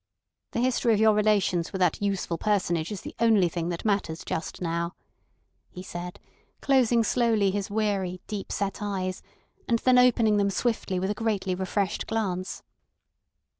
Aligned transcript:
"The 0.53 0.61
history 0.61 0.95
of 0.95 0.99
your 0.99 1.13
relations 1.13 1.71
with 1.71 1.79
that 1.81 2.01
useful 2.01 2.39
personage 2.39 2.91
is 2.91 3.01
the 3.01 3.13
only 3.19 3.47
thing 3.47 3.69
that 3.69 3.85
matters 3.85 4.23
just 4.25 4.59
now," 4.59 4.95
he 5.69 5.83
said, 5.83 6.19
closing 6.59 7.03
slowly 7.03 7.51
his 7.51 7.69
weary, 7.69 8.19
deep 8.25 8.51
set 8.51 8.81
eyes, 8.81 9.21
and 9.67 9.77
then 9.77 9.99
opening 9.99 10.37
them 10.37 10.49
swiftly 10.49 10.99
with 10.99 11.11
a 11.11 11.13
greatly 11.13 11.53
refreshed 11.53 12.07
glance. 12.07 12.63